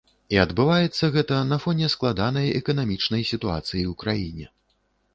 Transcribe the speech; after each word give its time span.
І 0.35 0.37
адбываецца 0.43 1.09
гэта 1.17 1.35
на 1.51 1.59
фоне 1.67 1.91
складанай 1.97 2.51
эканамічнай 2.63 3.31
сітуацыі 3.33 3.89
ў 3.91 3.99
краіне. 4.05 4.53